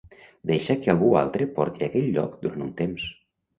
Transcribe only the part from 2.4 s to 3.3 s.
durant un temps.